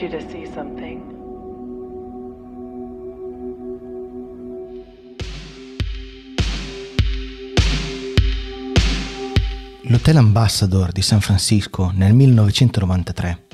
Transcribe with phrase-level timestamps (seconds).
[0.00, 1.16] need you to see something.
[9.90, 13.46] L'Hotel Ambassador di San Francisco nel 1993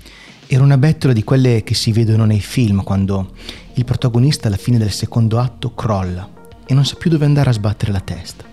[0.47, 3.33] era una bettola di quelle che si vedono nei film quando
[3.75, 6.29] il protagonista alla fine del secondo atto crolla
[6.67, 8.45] e non sa più dove andare a sbattere la testa.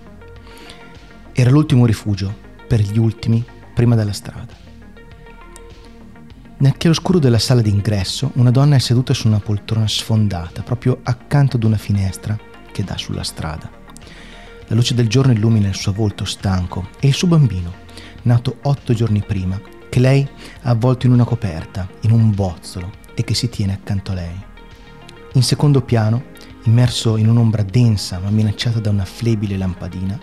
[1.33, 2.33] Era l'ultimo rifugio
[2.67, 4.60] per gli ultimi prima della strada.
[6.61, 11.55] Nel chiaroscuro della sala d'ingresso una donna è seduta su una poltrona sfondata proprio accanto
[11.55, 12.37] ad una finestra
[12.71, 13.67] che dà sulla strada.
[14.67, 17.73] La luce del giorno illumina il suo volto stanco e il suo bambino,
[18.21, 20.21] nato otto giorni prima, che lei
[20.61, 24.45] ha avvolto in una coperta, in un bozzolo e che si tiene accanto a lei.
[25.33, 26.25] In secondo piano,
[26.63, 30.19] immerso in un'ombra densa ma minacciata da una flebile lampadina,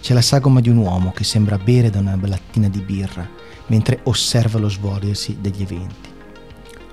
[0.00, 3.28] c'è la sagoma di un uomo che sembra bere da una lattina di birra
[3.66, 6.10] mentre osserva lo svolgersi degli eventi.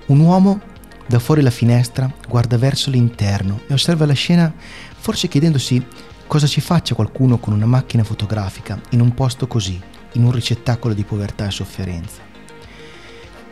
[0.07, 0.61] Un uomo
[1.07, 4.53] da fuori la finestra guarda verso l'interno e osserva la scena
[4.97, 5.85] forse chiedendosi
[6.29, 10.93] Cosa ci faccia qualcuno con una macchina fotografica in un posto così, in un ricettacolo
[10.93, 12.21] di povertà e sofferenza?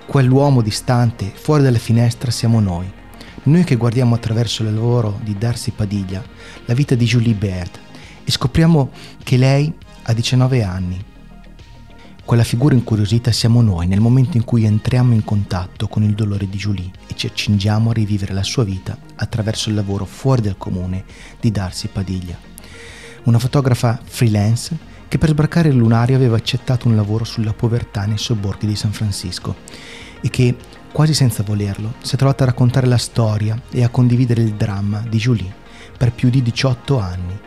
[0.06, 2.88] Quell'uomo distante, fuori dalla finestra, siamo noi.
[3.48, 6.22] Noi che guardiamo attraverso il lavoro di Darcy Padiglia
[6.66, 7.80] la vita di Julie Baird
[8.26, 8.92] e scopriamo
[9.24, 11.02] che lei ha 19 anni.
[12.26, 16.50] Quella figura incuriosita siamo noi nel momento in cui entriamo in contatto con il dolore
[16.50, 20.58] di Julie e ci accingiamo a rivivere la sua vita attraverso il lavoro fuori del
[20.58, 21.06] comune
[21.40, 22.38] di Darcy Padiglia
[23.28, 24.76] una fotografa freelance
[25.08, 28.92] che per sbarcare il lunario aveva accettato un lavoro sulla povertà nei sobborghi di San
[28.92, 29.56] Francisco
[30.22, 30.56] e che,
[30.92, 35.04] quasi senza volerlo, si è trovata a raccontare la storia e a condividere il dramma
[35.08, 35.54] di Julie
[35.98, 37.38] per più di 18 anni,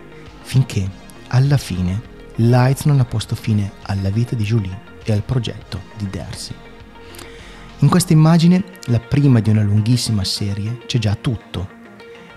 [0.43, 0.89] finché,
[1.29, 6.09] alla fine, Lights non ha posto fine alla vita di Julie e al progetto di
[6.11, 6.55] Darcy.
[7.79, 11.79] In questa immagine, la prima di una lunghissima serie, c'è già tutto.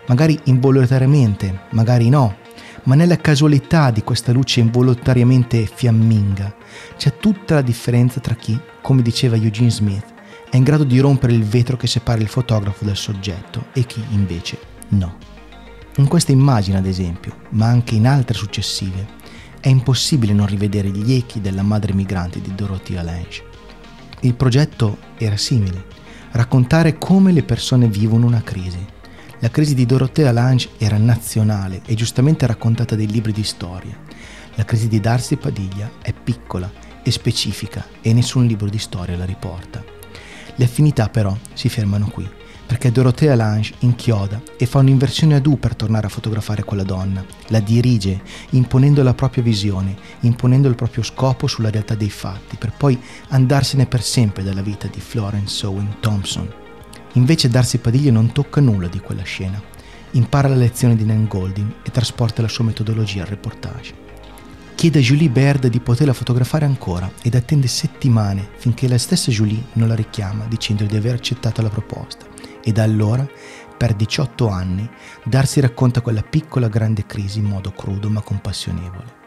[0.07, 2.37] Magari involontariamente, magari no,
[2.83, 6.53] ma nella casualità di questa luce involontariamente fiamminga
[6.97, 10.12] c'è tutta la differenza tra chi, come diceva Eugene Smith,
[10.53, 14.03] è in grado di rompere il vetro che separa il fotografo dal soggetto e chi
[14.11, 14.59] invece
[14.89, 15.17] no.
[15.95, 19.07] In questa immagine, ad esempio, ma anche in altre successive,
[19.59, 23.43] è impossibile non rivedere gli echi della madre migrante di Dorothea Lange.
[24.19, 25.85] Il progetto era simile,
[26.33, 28.85] raccontare come le persone vivono una crisi,
[29.39, 33.97] la crisi di Dorothea Lange era nazionale e giustamente raccontata dai libri di storia.
[34.53, 36.71] La crisi di Darcy Padiglia è piccola
[37.01, 40.02] e specifica e nessun libro di storia la riporta.
[40.55, 42.29] Le affinità però si fermano qui,
[42.65, 47.25] perché Dorothea Lange inchioda e fa un'inversione ad U per tornare a fotografare quella donna,
[47.47, 48.21] la dirige,
[48.51, 52.99] imponendo la propria visione, imponendo il proprio scopo sulla realtà dei fatti, per poi
[53.29, 56.51] andarsene per sempre dalla vita di Florence Owen Thompson.
[57.13, 59.61] Invece Darcy Padilla non tocca nulla di quella scena.
[60.11, 64.02] Impara la lezione di Nan Goldin e trasporta la sua metodologia al reportage.
[64.75, 69.63] Chiede a Julie Baird di poterla fotografare ancora ed attende settimane finché la stessa Julie
[69.73, 72.25] non la richiama dicendo di aver accettato la proposta.
[72.61, 73.25] E da allora,
[73.77, 74.89] per 18 anni,
[75.23, 79.21] Darcy racconta quella piccola grande crisi in modo crudo ma compassionevole.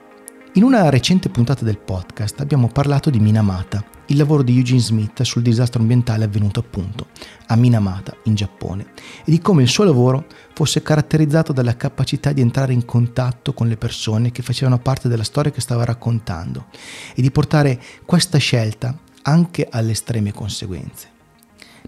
[0.55, 5.23] In una recente puntata del podcast abbiamo parlato di Minamata, il lavoro di Eugene Smith
[5.23, 7.09] sul disastro ambientale avvenuto appunto
[7.47, 8.87] a Minamata, in Giappone,
[9.25, 13.69] e di come il suo lavoro fosse caratterizzato dalla capacità di entrare in contatto con
[13.69, 16.67] le persone che facevano parte della storia che stava raccontando
[17.15, 21.09] e di portare questa scelta anche alle estreme conseguenze.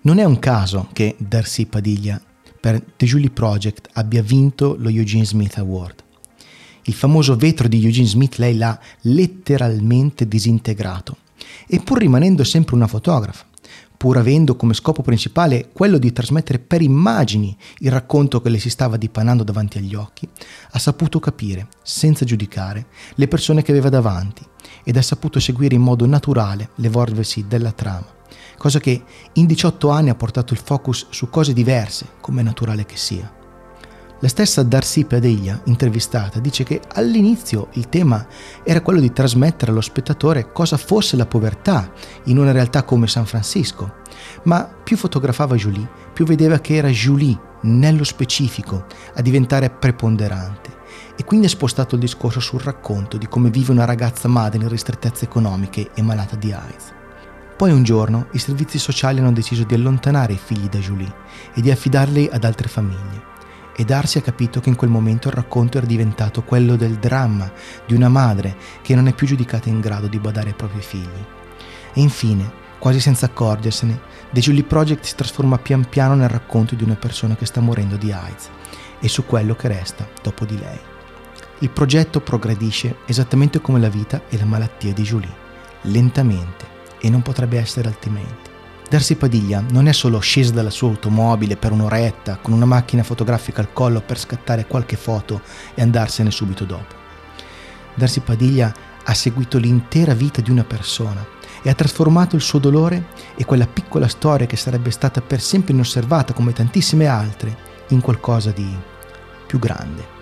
[0.02, 2.20] Non è un caso che Darcy Padilla
[2.60, 6.04] per The Julie Project abbia vinto lo Eugene Smith Award.
[6.82, 11.16] Il famoso vetro di Eugene Smith lei l'ha letteralmente disintegrato,
[11.66, 13.47] e pur rimanendo sempre una fotografa,
[13.98, 18.70] pur avendo come scopo principale quello di trasmettere per immagini il racconto che le si
[18.70, 20.28] stava dipanando davanti agli occhi,
[20.70, 22.86] ha saputo capire, senza giudicare,
[23.16, 24.47] le persone che aveva davanti
[24.84, 28.06] ed ha saputo seguire in modo naturale l'evolversi della trama,
[28.56, 29.03] cosa che
[29.33, 33.37] in 18 anni ha portato il focus su cose diverse, come è naturale che sia.
[34.20, 38.26] La stessa Darcy Padeglia, intervistata, dice che all'inizio il tema
[38.65, 41.92] era quello di trasmettere allo spettatore cosa fosse la povertà
[42.24, 43.98] in una realtà come San Francisco,
[44.42, 50.76] ma più fotografava Julie, più vedeva che era Julie, nello specifico, a diventare preponderante.
[51.16, 54.68] E quindi ha spostato il discorso sul racconto di come vive una ragazza madre in
[54.68, 56.92] ristrettezze economiche e malata di AIDS.
[57.56, 61.14] Poi un giorno i servizi sociali hanno deciso di allontanare i figli da Julie
[61.54, 63.36] e di affidarli ad altre famiglie
[63.78, 67.48] e Darcy ha capito che in quel momento il racconto era diventato quello del dramma
[67.86, 71.25] di una madre che non è più giudicata in grado di badare ai propri figli.
[71.95, 76.84] E infine, Quasi senza accorgersene, The Julie Project si trasforma pian piano nel racconto di
[76.84, 78.51] una persona che sta morendo di AIDS
[79.01, 80.78] e su quello che resta dopo di lei.
[81.59, 85.34] Il progetto progredisce esattamente come la vita e la malattia di Julie,
[85.83, 86.66] lentamente,
[87.01, 88.58] e non potrebbe essere altrimenti.
[88.88, 93.60] Darsi Padiglia non è solo scesa dalla sua automobile per un'oretta con una macchina fotografica
[93.60, 95.42] al collo per scattare qualche foto
[95.74, 96.94] e andarsene subito dopo.
[97.94, 98.72] Darsi Padiglia
[99.04, 101.22] ha seguito l'intera vita di una persona
[101.62, 105.74] e ha trasformato il suo dolore e quella piccola storia che sarebbe stata per sempre
[105.74, 107.54] inosservata come tantissime altre
[107.88, 108.74] in qualcosa di
[109.46, 110.16] più grande.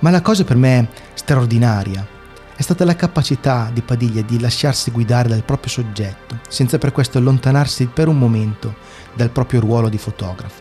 [0.00, 2.16] Ma la cosa per me straordinaria
[2.58, 7.18] è stata la capacità di Padiglia di lasciarsi guidare dal proprio soggetto, senza per questo
[7.18, 8.74] allontanarsi per un momento
[9.14, 10.60] dal proprio ruolo di fotografo.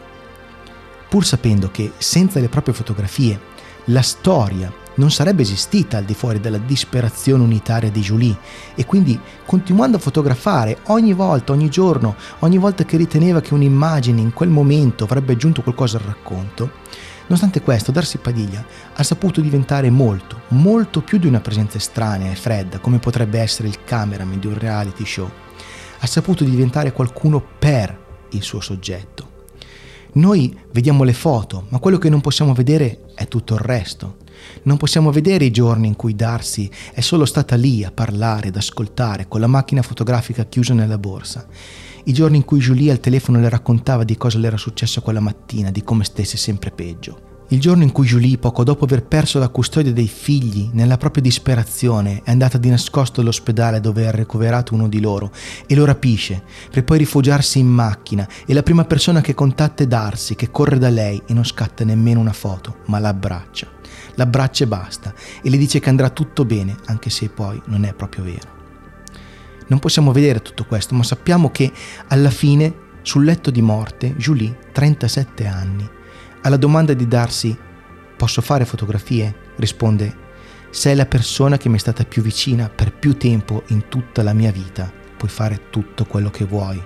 [1.10, 3.40] Pur sapendo che senza le proprie fotografie
[3.86, 8.38] la storia non sarebbe esistita al di fuori della disperazione unitaria di Julie
[8.76, 14.22] e quindi continuando a fotografare ogni volta, ogni giorno, ogni volta che riteneva che un'immagine
[14.22, 16.70] in quel momento avrebbe aggiunto qualcosa al racconto,
[17.28, 18.66] nonostante questo Darcy Padiglia
[18.96, 23.68] ha saputo diventare molto, molto più di una presenza estranea e fredda come potrebbe essere
[23.68, 25.30] il cameraman di un reality show.
[26.00, 29.36] Ha saputo diventare qualcuno per il suo soggetto.
[30.14, 34.18] Noi vediamo le foto, ma quello che non possiamo vedere è tutto il resto.
[34.64, 38.56] Non possiamo vedere i giorni in cui Darcy è solo stata lì a parlare, ad
[38.56, 41.48] ascoltare, con la macchina fotografica chiusa nella borsa.
[42.08, 45.20] I giorni in cui Julie al telefono le raccontava di cosa le era successo quella
[45.20, 47.44] mattina, di come stesse sempre peggio.
[47.50, 51.22] Il giorno in cui Julie, poco dopo aver perso la custodia dei figli, nella propria
[51.22, 55.34] disperazione, è andata di nascosto all'ospedale dove ha ricoverato uno di loro
[55.66, 59.88] e lo rapisce, per poi rifugiarsi in macchina e la prima persona che contatta è
[59.88, 63.76] Darcy, che corre da lei e non scatta nemmeno una foto, ma l'abbraccia
[64.16, 65.14] l'abbraccia e basta
[65.44, 68.57] e le dice che andrà tutto bene, anche se poi non è proprio vero.
[69.68, 71.72] Non possiamo vedere tutto questo, ma sappiamo che
[72.08, 75.90] alla fine, sul letto di morte, Julie, 37 anni,
[76.42, 77.56] alla domanda di Darcy
[78.16, 79.46] posso fare fotografie?
[79.58, 80.26] risponde
[80.70, 84.34] sei la persona che mi è stata più vicina per più tempo in tutta la
[84.34, 86.82] mia vita, puoi fare tutto quello che vuoi.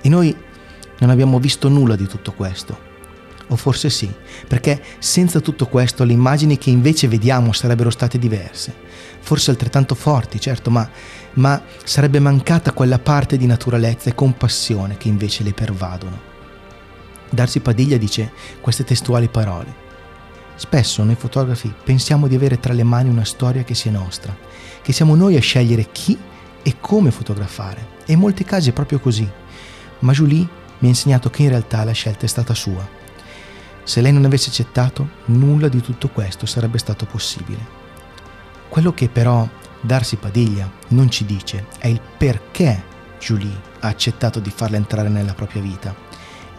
[0.00, 0.36] E noi
[1.00, 2.87] non abbiamo visto nulla di tutto questo.
[3.50, 4.12] O forse sì,
[4.46, 8.74] perché senza tutto questo le immagini che invece vediamo sarebbero state diverse.
[9.20, 10.88] Forse altrettanto forti, certo, ma,
[11.34, 16.26] ma sarebbe mancata quella parte di naturalezza e compassione che invece le pervadono.
[17.30, 19.86] Darsi Padiglia dice queste testuali parole.
[20.56, 24.36] Spesso noi fotografi pensiamo di avere tra le mani una storia che sia nostra,
[24.82, 26.18] che siamo noi a scegliere chi
[26.62, 27.96] e come fotografare.
[28.04, 29.28] E in molti casi è proprio così.
[30.00, 30.46] Ma Julie
[30.78, 32.97] mi ha insegnato che in realtà la scelta è stata sua
[33.88, 37.66] se lei non avesse accettato, nulla di tutto questo sarebbe stato possibile.
[38.68, 39.48] Quello che però
[39.80, 42.84] Darsi Padiglia non ci dice è il perché
[43.18, 45.94] Julie ha accettato di farla entrare nella propria vita.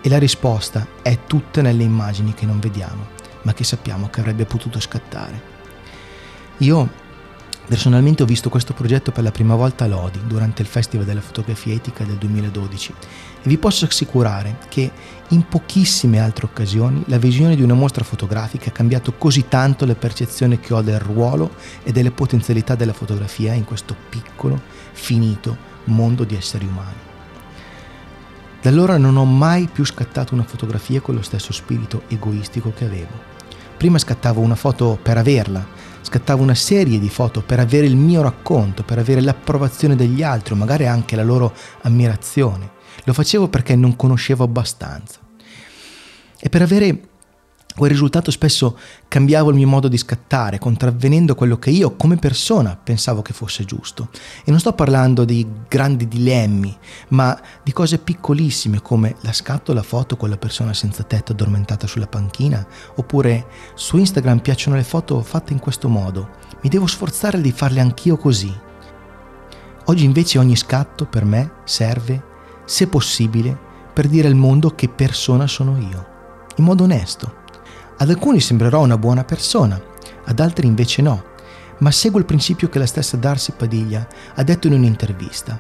[0.02, 3.10] E la risposta è tutta nelle immagini che non vediamo,
[3.44, 5.40] ma che sappiamo che avrebbe potuto scattare.
[6.58, 6.90] Io
[7.70, 11.22] Personalmente ho visto questo progetto per la prima volta a Lodi durante il Festival della
[11.22, 12.94] fotografia etica del 2012
[13.44, 14.90] e vi posso assicurare che
[15.28, 19.94] in pochissime altre occasioni la visione di una mostra fotografica ha cambiato così tanto la
[19.94, 21.52] percezione che ho del ruolo
[21.84, 24.60] e delle potenzialità della fotografia in questo piccolo,
[24.94, 26.98] finito mondo di esseri umani.
[28.64, 32.86] Da allora non ho mai più scattato una fotografia con lo stesso spirito egoistico che
[32.86, 33.38] avevo.
[33.78, 35.66] Prima scattavo una foto per averla,
[36.02, 40.56] scattavo una serie di foto per avere il mio racconto, per avere l'approvazione degli altri
[40.56, 42.72] magari anche la loro ammirazione.
[43.04, 45.20] Lo facevo perché non conoscevo abbastanza.
[46.40, 47.00] E per avere
[47.80, 52.78] quel risultato spesso cambiavo il mio modo di scattare, contravvenendo quello che io come persona
[52.78, 54.10] pensavo che fosse giusto.
[54.44, 56.78] E non sto parlando di grandi dilemmi,
[57.10, 61.88] ma di cose piccolissime come la scatto la foto con la persona senza tetto addormentata
[61.88, 66.32] sulla panchina, oppure su Instagram piacciono le foto fatte in questo modo.
[66.62, 68.54] Mi devo sforzare di farle anch'io così.
[69.86, 72.22] Oggi invece ogni scatto per me serve,
[72.66, 73.58] se possibile,
[73.94, 76.08] per dire al mondo che persona sono io,
[76.58, 77.39] in modo onesto
[78.02, 79.80] ad alcuni sembrerò una buona persona,
[80.24, 81.24] ad altri invece no,
[81.80, 85.60] ma seguo il principio che la stessa Darcy Padiglia ha detto in un'intervista.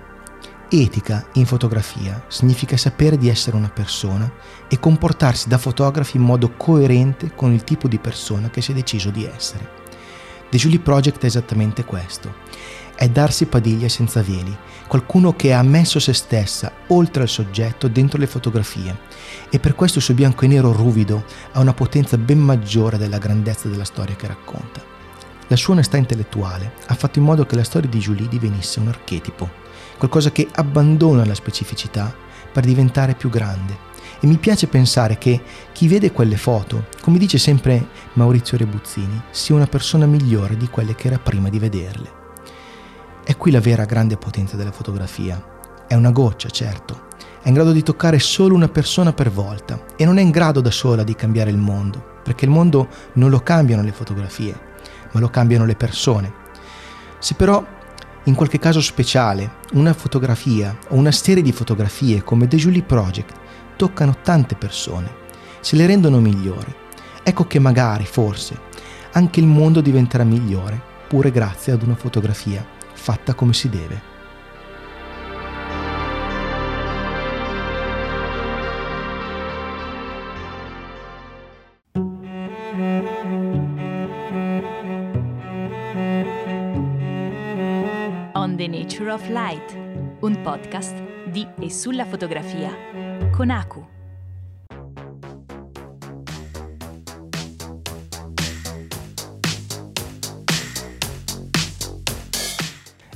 [0.69, 4.31] Etica in fotografia significa sapere di essere una persona
[4.69, 8.73] e comportarsi da fotografi in modo coerente con il tipo di persona che si è
[8.73, 9.77] deciso di essere.
[10.49, 12.33] The Julie Project è esattamente questo.
[12.99, 14.53] È darsi padiglia senza veli,
[14.85, 18.93] qualcuno che ha messo se stessa oltre al soggetto dentro le fotografie
[19.49, 23.17] e per questo il suo bianco e nero ruvido ha una potenza ben maggiore della
[23.17, 24.83] grandezza della storia che racconta.
[25.47, 28.89] La sua onestà intellettuale ha fatto in modo che la storia di Julie divenisse un
[28.89, 29.49] archetipo,
[29.97, 32.13] qualcosa che abbandona la specificità
[32.51, 33.77] per diventare più grande.
[34.19, 35.41] E mi piace pensare che
[35.71, 40.95] chi vede quelle foto, come dice sempre Maurizio Rebuzzini, sia una persona migliore di quelle
[40.95, 42.18] che era prima di vederle.
[43.29, 45.39] È qui la vera grande potenza della fotografia.
[45.87, 47.09] È una goccia, certo,
[47.43, 50.61] è in grado di toccare solo una persona per volta e non è in grado
[50.61, 54.59] da sola di cambiare il mondo, perché il mondo non lo cambiano le fotografie,
[55.11, 56.33] ma lo cambiano le persone.
[57.19, 57.63] Se però
[58.23, 63.35] in qualche caso speciale una fotografia o una serie di fotografie come The Julie Project
[63.75, 65.07] toccano tante persone,
[65.59, 66.73] se le rendono migliori,
[67.21, 68.59] ecco che magari, forse,
[69.11, 74.17] anche il mondo diventerà migliore pure grazie ad una fotografia fatta come si deve.
[88.59, 89.73] The Nature of Light,
[90.19, 91.01] un podcast
[91.31, 92.69] di e sulla fotografia
[93.31, 93.98] con Aku.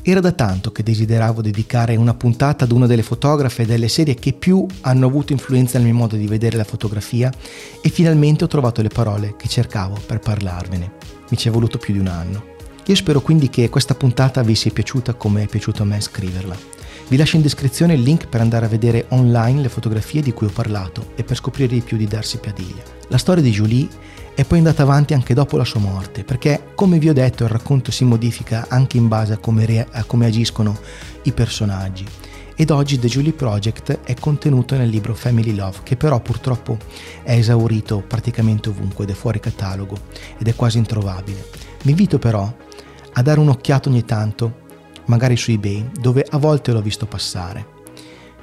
[0.05, 4.33] Era da tanto che desideravo dedicare una puntata ad una delle fotografe delle serie che
[4.33, 7.31] più hanno avuto influenza nel mio modo di vedere la fotografia
[7.81, 10.91] e finalmente ho trovato le parole che cercavo per parlarvene.
[11.29, 12.43] Mi ci è voluto più di un anno.
[12.85, 16.57] Io spero quindi che questa puntata vi sia piaciuta come è piaciuto a me scriverla.
[17.07, 20.47] Vi lascio in descrizione il link per andare a vedere online le fotografie di cui
[20.47, 22.83] ho parlato e per scoprire di più di Darcy Piadiglia.
[23.07, 23.87] La storia di Julie
[24.35, 27.49] è poi andata avanti anche dopo la sua morte, perché come vi ho detto il
[27.49, 30.77] racconto si modifica anche in base a come, re- a come agiscono
[31.23, 32.05] i personaggi.
[32.55, 36.77] Ed oggi The Julie Project è contenuto nel libro Family Love, che però purtroppo
[37.23, 39.97] è esaurito praticamente ovunque ed è fuori catalogo
[40.37, 41.49] ed è quasi introvabile.
[41.83, 42.51] Vi invito però
[43.13, 44.61] a dare un'occhiata ogni tanto,
[45.05, 47.65] magari su eBay, dove a volte l'ho visto passare,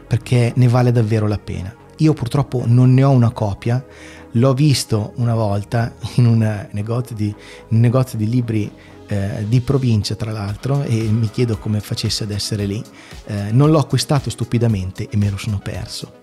[0.07, 1.75] perché ne vale davvero la pena.
[2.01, 3.85] Io purtroppo non ne ho una copia,
[4.33, 7.35] l'ho visto una volta in un negozio di,
[7.69, 8.71] un negozio di libri
[9.07, 12.83] eh, di provincia tra l'altro e mi chiedo come facesse ad essere lì.
[13.27, 16.23] Eh, non l'ho acquistato stupidamente e me lo sono perso.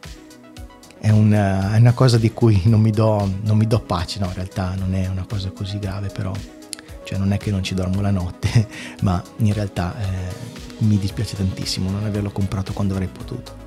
[1.00, 4.26] È una, è una cosa di cui non mi, do, non mi do pace, no
[4.26, 6.34] in realtà non è una cosa così grave però
[7.04, 8.68] cioè non è che non ci dormo la notte,
[9.04, 10.34] ma in realtà eh,
[10.80, 13.67] mi dispiace tantissimo non averlo comprato quando avrei potuto.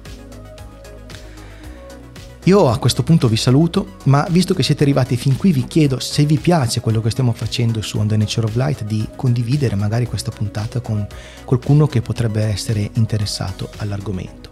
[2.50, 6.00] Io a questo punto vi saluto, ma visto che siete arrivati fin qui vi chiedo
[6.00, 9.76] se vi piace quello che stiamo facendo su On the Nature of Light di condividere
[9.76, 11.06] magari questa puntata con
[11.44, 14.50] qualcuno che potrebbe essere interessato all'argomento.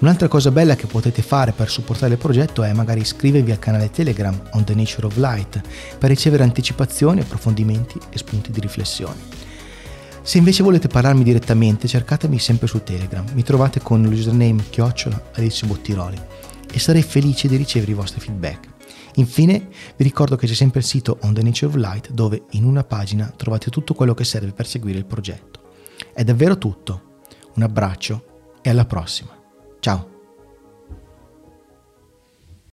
[0.00, 3.92] Un'altra cosa bella che potete fare per supportare il progetto è magari iscrivervi al canale
[3.92, 5.60] Telegram On the Nature of Light
[5.98, 9.20] per ricevere anticipazioni, approfondimenti e spunti di riflessione.
[10.22, 13.24] Se invece volete parlarmi direttamente, cercatemi sempre su Telegram.
[13.34, 18.68] Mi trovate con l'username chiocciola Alessio Bottiroli e sarei felice di ricevere i vostri feedback.
[19.16, 22.64] Infine vi ricordo che c'è sempre il sito On the Nature of Light dove in
[22.64, 25.60] una pagina trovate tutto quello che serve per seguire il progetto.
[26.12, 27.10] È davvero tutto.
[27.54, 29.36] Un abbraccio e alla prossima.
[29.80, 30.11] Ciao.